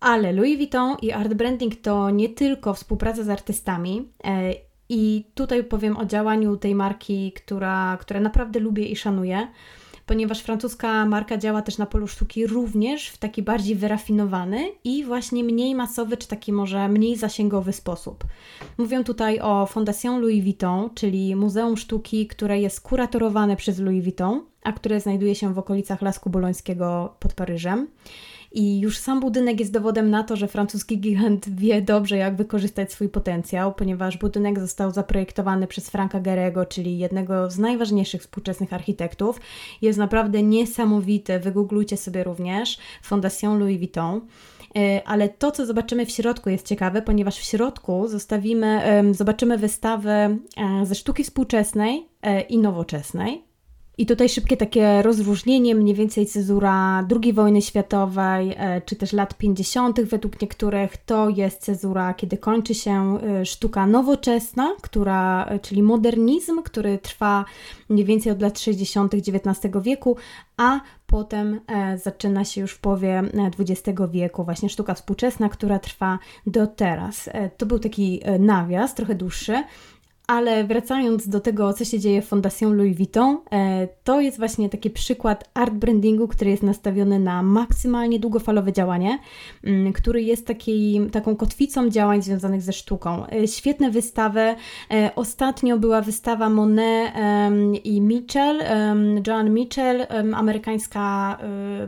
[0.01, 4.09] Ale Louis Vuitton i art branding to nie tylko współpraca z artystami.
[4.25, 4.55] E,
[4.89, 9.49] I tutaj powiem o działaniu tej marki, która, które naprawdę lubię i szanuję
[10.07, 15.45] ponieważ francuska marka działa też na polu sztuki również w taki bardziej wyrafinowany i właśnie
[15.45, 18.25] mniej masowy, czy taki może mniej zasięgowy sposób.
[18.79, 24.43] Mówię tutaj o Fondation Louis Vuitton, czyli Muzeum Sztuki, które jest kuratorowane przez Louis Vuitton,
[24.63, 27.87] a które znajduje się w okolicach Lasku Bolońskiego pod Paryżem.
[28.57, 32.93] I już sam budynek jest dowodem na to, że francuski gigant wie dobrze, jak wykorzystać
[32.93, 39.41] swój potencjał, ponieważ budynek został zaprojektowany przez Franka Gerego, czyli jednego z najważniejszych współczesnych architektów.
[39.83, 44.21] Jest naprawdę niesamowity, wygooglujcie sobie również Fondation Louis Vuitton.
[44.77, 50.39] E, ale to, co zobaczymy w środku, jest ciekawe, ponieważ w środku zostawimy, zobaczymy wystawę
[50.57, 53.54] e, ze sztuki współczesnej e, i nowoczesnej.
[53.99, 59.39] I tutaj szybkie takie rozróżnienie, mniej więcej cezura II wojny światowej, e, czy też lat
[59.39, 65.83] 50., według niektórych, to jest cezura, kiedy kończy się e, sztuka nowoczesna, która, e, czyli
[65.83, 67.45] modernizm, który trwa
[67.89, 69.15] mniej więcej od lat 60.
[69.15, 70.17] XIX wieku,
[70.57, 71.61] a potem
[72.05, 73.23] zaczyna się już w połowie
[73.59, 77.31] XX wieku właśnie sztuka współczesna, która trwa do teraz.
[77.57, 79.65] To był taki nawias, trochę dłuższy.
[80.27, 84.69] Ale wracając do tego, co się dzieje w Fondation Louis Vuitton, e, to jest właśnie
[84.69, 89.19] taki przykład art brandingu, który jest nastawiony na maksymalnie długofalowe działanie,
[89.65, 93.27] mm, który jest takiej, taką kotwicą działań związanych ze sztuką.
[93.27, 94.41] E, świetne wystawy.
[94.91, 97.15] E, ostatnio była wystawa Monet
[97.85, 98.63] i Mitchell,
[99.27, 101.39] Joan Mitchell, amerykańska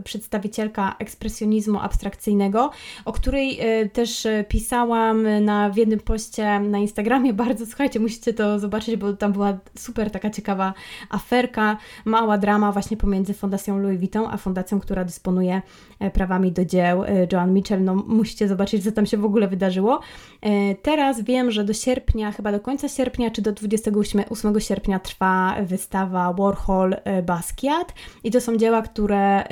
[0.04, 2.70] przedstawicielka ekspresjonizmu abstrakcyjnego,
[3.04, 3.58] o której
[3.92, 7.32] też pisałam na, w jednym poście na Instagramie.
[7.46, 10.74] Bardzo, słuchajcie, musicie musicie to zobaczyć, bo tam była super taka ciekawa
[11.10, 15.62] aferka, mała drama właśnie pomiędzy Fundacją Louis Vuitton a fundacją, która dysponuje
[16.00, 17.84] e, prawami do dzieł e, Joan Mitchell.
[17.84, 20.00] No musicie zobaczyć, co tam się w ogóle wydarzyło.
[20.40, 24.98] E, teraz wiem, że do sierpnia, chyba do końca sierpnia, czy do 28 8 sierpnia
[24.98, 29.44] trwa wystawa Warhol Basquiat i to są dzieła, które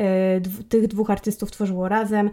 [0.69, 2.31] tych dwóch artystów tworzyło razem.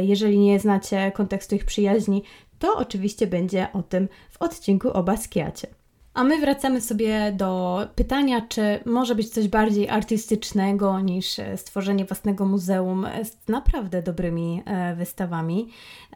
[0.00, 2.22] Jeżeli nie znacie kontekstu ich przyjaźni,
[2.58, 5.79] to oczywiście będzie o tym w odcinku o Basquiacie.
[6.14, 12.04] A my wracamy sobie do pytania, czy może być coś bardziej artystycznego niż e, stworzenie
[12.04, 15.68] własnego muzeum z naprawdę dobrymi e, wystawami.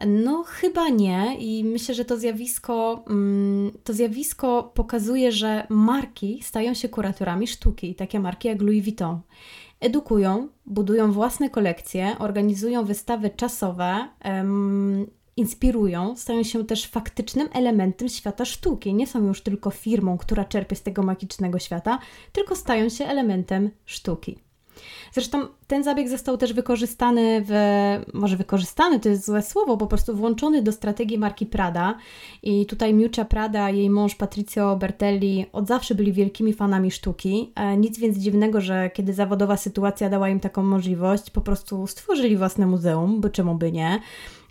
[0.07, 6.73] No, chyba nie, i myślę, że to zjawisko, mm, to zjawisko pokazuje, że marki stają
[6.73, 9.19] się kuratorami sztuki, takie marki jak Louis Vuitton.
[9.79, 14.07] Edukują, budują własne kolekcje, organizują wystawy czasowe,
[15.37, 18.93] inspirują, stają się też faktycznym elementem świata sztuki.
[18.93, 21.99] Nie są już tylko firmą, która czerpie z tego magicznego świata,
[22.31, 24.39] tylko stają się elementem sztuki.
[25.15, 27.53] Zresztą ten zabieg został też wykorzystany w,
[28.13, 31.97] może wykorzystany to jest złe słowo, po prostu włączony do strategii marki Prada.
[32.43, 37.51] I tutaj Miuccia Prada, jej mąż Patrizio Bertelli od zawsze byli wielkimi fanami sztuki.
[37.55, 42.37] E, nic więc dziwnego, że kiedy zawodowa sytuacja dała im taką możliwość, po prostu stworzyli
[42.37, 43.99] własne muzeum, bo czemu by nie.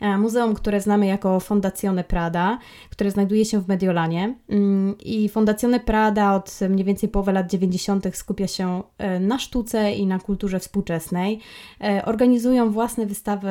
[0.00, 2.58] E, muzeum, które znamy jako Fondazione Prada,
[2.90, 4.34] które znajduje się w Mediolanie.
[4.48, 8.16] Mm, I Fondazione Prada od mniej więcej połowy lat 90.
[8.16, 11.40] skupia się e, na sztuce i na kulturze współczesnej.
[11.80, 13.48] E, organizują własne wystawy,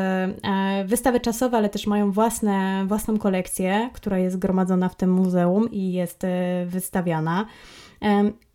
[0.85, 5.93] wystawy czasowe, ale też mają własne, własną kolekcję, która jest gromadzona w tym muzeum i
[5.93, 6.21] jest
[6.65, 7.45] wystawiana.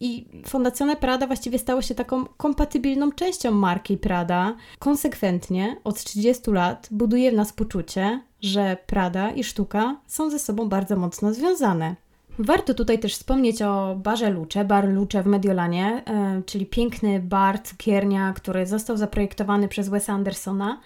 [0.00, 4.56] I Fondazione Prada właściwie stało się taką kompatybilną częścią marki Prada.
[4.78, 10.68] Konsekwentnie od 30 lat buduje w nas poczucie, że Prada i sztuka są ze sobą
[10.68, 11.96] bardzo mocno związane.
[12.38, 17.62] Warto tutaj też wspomnieć o barze Luce, bar Luce w Mediolanie, e, czyli piękny bar,
[17.62, 20.80] cukiernia, który został zaprojektowany przez Wesa Andersona.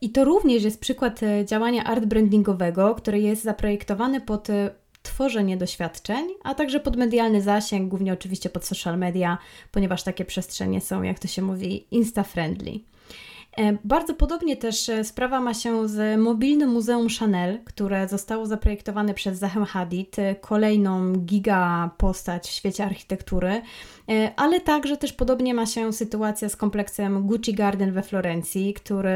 [0.00, 4.70] I to również jest przykład e, działania art brandingowego, który jest zaprojektowany pod e,
[5.02, 9.38] tworzenie doświadczeń, a także pod medialny zasięg, głównie oczywiście pod social media,
[9.72, 12.80] ponieważ takie przestrzenie są, jak to się mówi, insta-friendly.
[13.56, 19.14] E, bardzo podobnie też e, sprawa ma się z mobilnym Muzeum Chanel, które zostało zaprojektowane
[19.14, 23.62] przez Zahem Hadid, e, kolejną giga postać w świecie architektury.
[24.36, 29.10] Ale także też podobnie ma się sytuacja z kompleksem Gucci Garden we Florencji, który,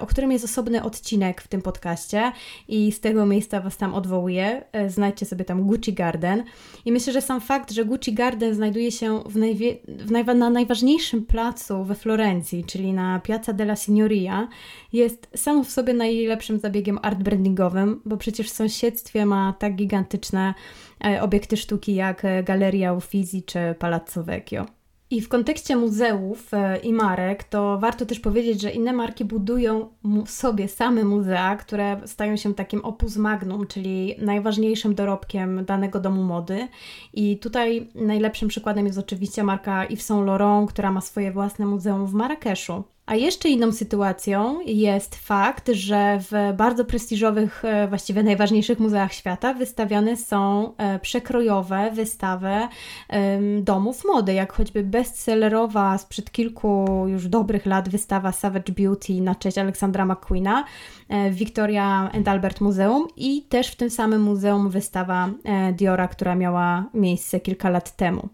[0.00, 2.32] o którym jest osobny odcinek w tym podcaście
[2.68, 4.64] i z tego miejsca Was tam odwołuję.
[4.88, 6.44] Znajdźcie sobie tam Gucci Garden.
[6.84, 10.50] I myślę, że sam fakt, że Gucci Garden znajduje się w najwie, w najwa, na
[10.50, 14.48] najważniejszym placu we Florencji, czyli na Piazza della Signoria,
[14.92, 20.54] jest sam w sobie najlepszym zabiegiem art brandingowym, bo przecież w sąsiedztwie ma tak gigantyczne
[21.04, 24.66] E, obiekty sztuki jak e, Galeria Uffizi czy Palazzo Vecchio.
[25.10, 29.88] I w kontekście muzeów e, i marek, to warto też powiedzieć, że inne marki budują
[30.26, 36.68] sobie same muzea, które stają się takim opus magnum, czyli najważniejszym dorobkiem danego domu mody.
[37.12, 42.06] I tutaj najlepszym przykładem jest oczywiście marka Yves Saint Laurent, która ma swoje własne muzeum
[42.06, 42.84] w Marrakeszu.
[43.06, 49.54] A jeszcze inną sytuacją jest fakt, że w bardzo prestiżowych, e, właściwie najważniejszych muzeach świata
[49.54, 52.50] wystawiane są e, przekrojowe wystawy
[53.62, 59.58] domów mody, jak choćby bestsellerowa sprzed kilku już dobrych lat wystawa Savage Beauty na cześć
[59.58, 60.64] Aleksandra McQueena
[61.08, 65.30] e, w Victoria and Albert Muzeum i też w tym samym muzeum wystawa
[65.72, 68.28] Diora, która miała miejsce kilka lat temu.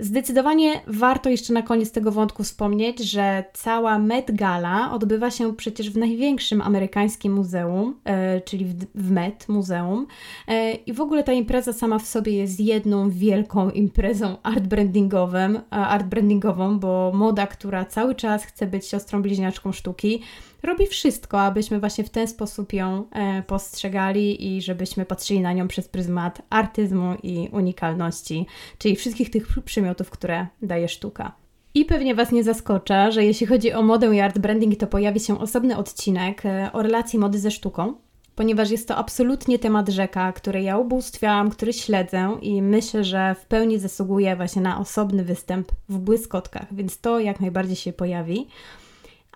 [0.00, 5.90] Zdecydowanie warto jeszcze na koniec tego wątku wspomnieć, że cała Met Gala odbywa się przecież
[5.90, 10.06] w największym amerykańskim muzeum, e, czyli w, w Met Muzeum.
[10.48, 15.38] E, I w ogóle ta impreza sama w sobie jest jedną wielką imprezą art brandingową,
[15.70, 20.22] art brandingową, bo moda, która cały czas chce być siostrą bliźniaczką sztuki,
[20.62, 25.68] robi wszystko, abyśmy właśnie w ten sposób ją e, postrzegali i żebyśmy patrzyli na nią
[25.68, 28.46] przez pryzmat artyzmu i unikalności,
[28.78, 31.32] czyli wszystkich tych przymiotów, które daje sztuka.
[31.74, 35.20] I pewnie Was nie zaskocza, że jeśli chodzi o modę i art branding, to pojawi
[35.20, 37.94] się osobny odcinek e, o relacji mody ze sztuką,
[38.34, 43.46] ponieważ jest to absolutnie temat rzeka, który ja ubóstwiałam, który śledzę i myślę, że w
[43.46, 48.46] pełni zasługuje właśnie na osobny występ w błyskotkach, więc to jak najbardziej się pojawi.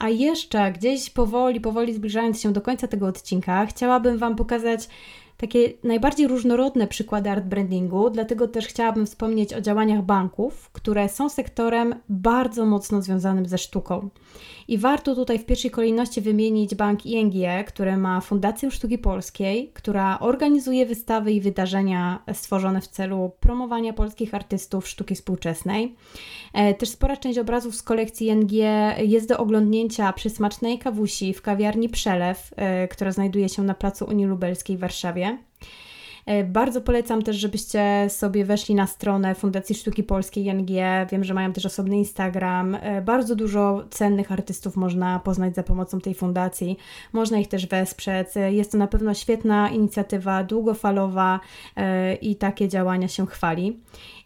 [0.03, 4.89] A jeszcze gdzieś powoli, powoli zbliżając się do końca tego odcinka, chciałabym Wam pokazać
[5.37, 11.29] takie najbardziej różnorodne przykłady art brandingu, dlatego też chciałabym wspomnieć o działaniach banków, które są
[11.29, 14.09] sektorem bardzo mocno związanym ze sztuką.
[14.69, 17.35] I warto tutaj w pierwszej kolejności wymienić bank ING,
[17.67, 24.35] który ma Fundację Sztuki Polskiej, która organizuje wystawy i wydarzenia stworzone w celu promowania polskich
[24.35, 25.95] artystów sztuki współczesnej.
[26.53, 28.53] E, też spora część obrazów z kolekcji ING
[28.99, 34.05] jest do oglądnięcia przy smacznej kawusi w kawiarni Przelew, e, która znajduje się na placu
[34.05, 35.39] Unii Lubelskiej w Warszawie.
[36.27, 40.69] E, bardzo polecam też, żebyście sobie weszli na stronę Fundacji Sztuki Polskiej ING.
[41.13, 42.75] Wiem, że mają też osobny Instagram.
[42.75, 46.77] E, bardzo dużo cennych artystów można poznać za pomocą tej fundacji.
[47.13, 48.29] Można ich też wesprzeć.
[48.37, 51.41] E, jest to na pewno świetna inicjatywa, długofalowa
[52.21, 53.81] i takie działania się chwali.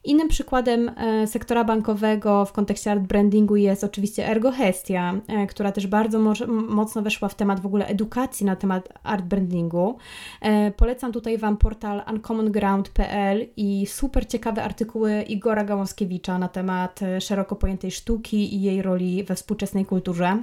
[0.07, 5.87] Innym przykładem e, sektora bankowego w kontekście art brandingu jest oczywiście Ergohestia, e, która też
[5.87, 9.99] bardzo mocno weszła w temat w ogóle edukacji na temat art brandingu.
[10.41, 17.57] E, polecam tutaj Wam portal uncommonground.pl i super ciekawe artykuły Igora Gałąskiewicza na temat szeroko
[17.57, 20.43] pojętej sztuki i jej roli we współczesnej kulturze.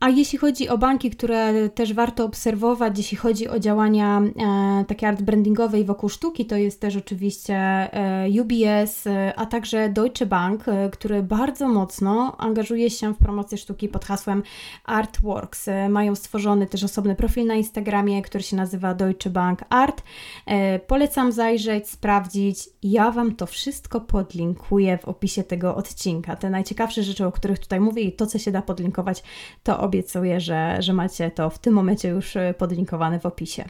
[0.00, 5.08] A jeśli chodzi o banki, które też warto obserwować, jeśli chodzi o działania e, takie
[5.08, 10.26] art brandingowe i wokół sztuki, to jest też oczywiście e, UBS, e, a także Deutsche
[10.26, 14.42] Bank, e, który bardzo mocno angażuje się w promocję sztuki pod hasłem
[14.84, 15.68] Artworks.
[15.68, 20.02] E, mają stworzony też osobny profil na Instagramie, który się nazywa Deutsche Bank Art.
[20.46, 22.58] E, polecam zajrzeć, sprawdzić.
[22.82, 26.36] Ja Wam to wszystko podlinkuję w opisie tego odcinka.
[26.36, 29.22] Te najciekawsze rzeczy, o których tutaj mówię i to, co się da podlinkować,
[29.62, 33.64] to obiecuję, że, że macie to w tym momencie już e, podlinkowane w opisie.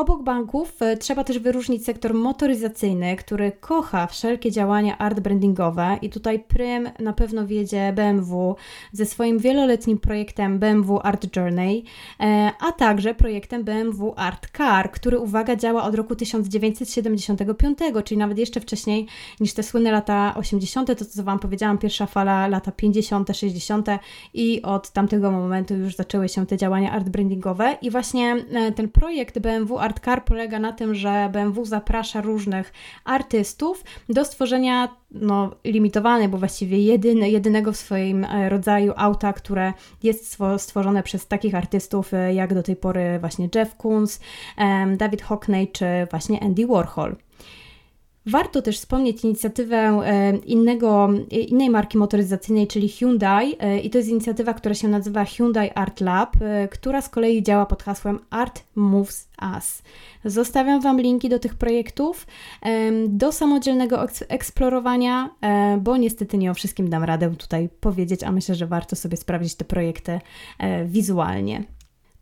[0.00, 6.10] Obok banków e, trzeba też wyróżnić sektor motoryzacyjny, który kocha wszelkie działania art brandingowe i
[6.10, 8.56] tutaj prym na pewno wiedzie BMW
[8.92, 11.84] ze swoim wieloletnim projektem BMW Art Journey,
[12.20, 18.38] e, a także projektem BMW Art Car, który uwaga działa od roku 1975, czyli nawet
[18.38, 19.06] jeszcze wcześniej
[19.40, 23.86] niż te słynne lata 80., to co Wam powiedziałam, pierwsza fala lata 50., 60.
[24.34, 28.88] i od tamtego momentu już zaczęły się te działania art brandingowe i właśnie e, ten
[28.88, 32.72] projekt BMW Art Art Car polega na tym, że BMW zaprasza różnych
[33.04, 36.78] artystów do stworzenia no, limitowanej, bo właściwie
[37.28, 39.72] jedynego w swoim e, rodzaju auta, które
[40.02, 44.20] jest stworzone przez takich artystów e, jak do tej pory właśnie Jeff Koons,
[44.96, 47.16] David Hockney czy właśnie Andy Warhol.
[48.30, 54.10] Warto też wspomnieć inicjatywę e, innego, innej marki motoryzacyjnej, czyli Hyundai, e, i to jest
[54.10, 58.62] inicjatywa, która się nazywa Hyundai Art Lab, e, która z kolei działa pod hasłem Art
[58.74, 59.82] Moves Us.
[60.24, 62.26] Zostawiam Wam linki do tych projektów,
[63.08, 65.30] do samodzielnego eksplorowania,
[65.80, 69.54] bo niestety nie o wszystkim dam radę tutaj powiedzieć, a myślę, że warto sobie sprawdzić
[69.54, 70.20] te projekty
[70.86, 71.64] wizualnie.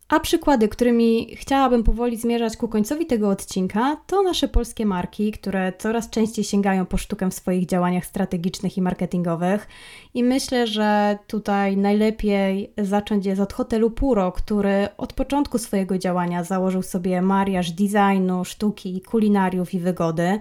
[0.09, 5.73] A przykłady, którymi chciałabym powoli zmierzać ku końcowi tego odcinka, to nasze polskie marki, które
[5.77, 9.67] coraz częściej sięgają po sztukę w swoich działaniach strategicznych i marketingowych.
[10.13, 16.43] I myślę, że tutaj najlepiej zacząć jest od hotelu Puro, który od początku swojego działania
[16.43, 20.39] założył sobie mariaż designu, sztuki, kulinariów i wygody.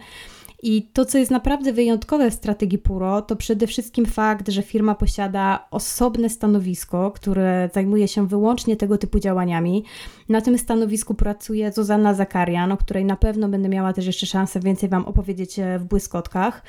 [0.62, 4.94] I to, co jest naprawdę wyjątkowe w strategii Puro, to przede wszystkim fakt, że firma
[4.94, 9.84] posiada osobne stanowisko, które zajmuje się wyłącznie tego typu działaniami.
[10.28, 14.60] Na tym stanowisku pracuje Zuzanna Zakarian, o której na pewno będę miała też jeszcze szansę
[14.60, 16.62] więcej Wam opowiedzieć e, w błyskotkach.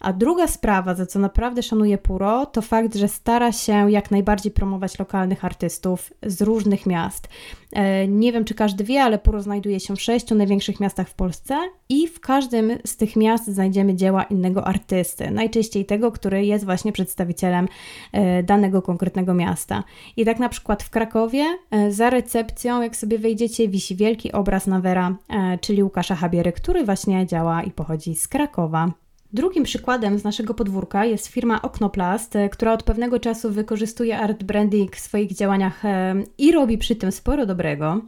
[0.00, 4.52] A druga sprawa, za co naprawdę szanuję Puro, to fakt, że stara się jak najbardziej
[4.52, 7.28] promować lokalnych artystów z różnych miast.
[7.72, 11.14] E, nie wiem, czy każdy wie, ale Puro znajduje się w sześciu największych miastach w
[11.14, 11.54] Polsce
[11.88, 16.92] i w każdym z tych miast znajdziemy dzieła innego artysty, najczęściej tego, który jest właśnie
[16.92, 17.68] przedstawicielem
[18.12, 19.84] e, danego konkretnego miasta.
[20.16, 24.66] I tak na przykład w Krakowie e, za recepcją, jak sobie wejdziecie, wisi wielki obraz
[24.66, 25.16] Nawera,
[25.60, 28.92] czyli Łukasza Habiery, który właśnie działa i pochodzi z Krakowa.
[29.32, 34.42] Drugim przykładem z naszego podwórka jest firma Oknoplast, e, która od pewnego czasu wykorzystuje art
[34.44, 38.00] branding w swoich działaniach e, i robi przy tym sporo dobrego.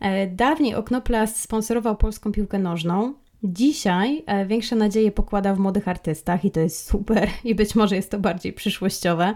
[0.00, 3.14] E, dawniej Oknoplast sponsorował polską piłkę nożną,
[3.44, 8.10] Dzisiaj większe nadzieje pokłada w młodych artystach i to jest super i być może jest
[8.10, 9.34] to bardziej przyszłościowe.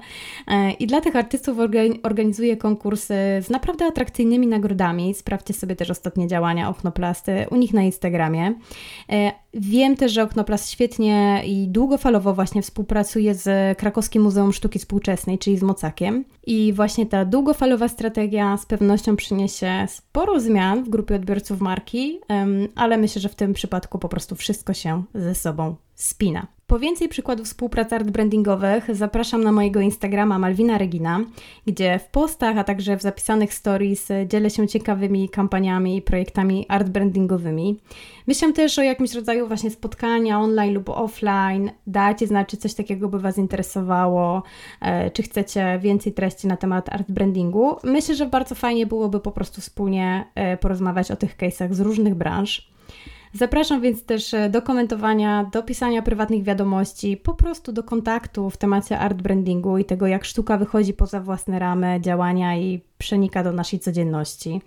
[0.79, 1.59] I dla tych artystów
[2.03, 5.15] organizuje konkursy z naprawdę atrakcyjnymi nagrodami.
[5.15, 8.55] Sprawdźcie sobie też ostatnie działania Oknoplasty u nich na Instagramie.
[9.55, 15.59] Wiem też, że Oknoplast świetnie i długofalowo właśnie współpracuje z Krakowskim Muzeum Sztuki Współczesnej, czyli
[15.59, 16.25] z Mocakiem.
[16.47, 22.21] I właśnie ta długofalowa strategia z pewnością przyniesie sporo zmian w grupie odbiorców marki,
[22.75, 26.47] ale myślę, że w tym przypadku po prostu wszystko się ze sobą spina.
[26.71, 31.21] Po więcej przykładów współpracy art brandingowych zapraszam na mojego Instagrama Malwina Regina,
[31.67, 36.89] gdzie w postach, a także w zapisanych stories dzielę się ciekawymi kampaniami i projektami art
[36.89, 37.81] brandingowymi.
[38.27, 41.71] Myślę też o jakimś rodzaju właśnie spotkania online lub offline.
[41.87, 44.43] Dajcie znać, czy coś takiego by Was interesowało,
[44.81, 47.77] e, czy chcecie więcej treści na temat art brandingu.
[47.85, 52.15] Myślę, że bardzo fajnie byłoby po prostu wspólnie e, porozmawiać o tych case'ach z różnych
[52.15, 52.71] branż.
[53.33, 58.57] Zapraszam więc też e, do komentowania, do pisania prywatnych wiadomości, po prostu do kontaktu w
[58.57, 63.53] temacie art brandingu i tego, jak sztuka wychodzi poza własne ramy działania i przenika do
[63.53, 64.61] naszej codzienności.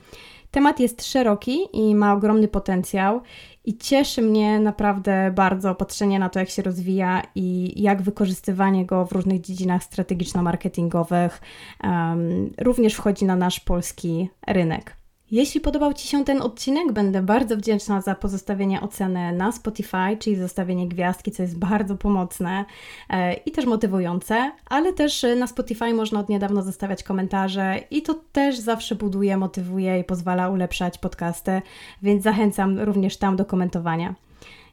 [0.52, 3.22] Temat jest szeroki i ma ogromny potencjał
[3.66, 9.06] i cieszy mnie naprawdę bardzo patrzenie na to, jak się rozwija i jak wykorzystywanie go
[9.06, 11.42] w różnych dziedzinach strategiczno-marketingowych
[11.84, 15.03] um, również wchodzi na nasz polski rynek.
[15.34, 20.36] Jeśli podobał Ci się ten odcinek, będę bardzo wdzięczna za pozostawienie oceny na Spotify, czyli
[20.36, 22.66] zostawienie gwiazdki, co jest bardzo pomocne
[23.10, 28.16] e, i też motywujące, ale też na Spotify można od niedawna zostawiać komentarze i to
[28.32, 31.62] też zawsze buduje, motywuje i pozwala ulepszać podcasty,
[32.02, 34.16] więc zachęcam również tam do komentowania.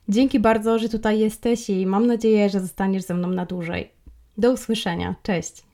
[0.09, 3.91] Dzięki bardzo, że tutaj jesteś i mam nadzieję, że zostaniesz ze mną na dłużej.
[4.39, 5.15] Do usłyszenia.
[5.23, 5.70] Cześć!